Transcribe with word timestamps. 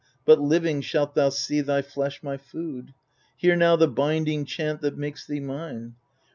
But 0.25 0.41
living 0.41 0.81
shalt 0.81 1.13
thou 1.13 1.29
see 1.29 1.61
thy 1.61 1.83
flesh 1.83 2.23
my 2.23 2.35
food. 2.35 2.95
Hear 3.37 3.55
now 3.55 3.75
the 3.75 3.87
binding 3.87 4.45
chant 4.45 4.81
that 4.81 4.97
msLkes 4.97 5.27
thee 5.27 5.39
mine. 5.41 5.93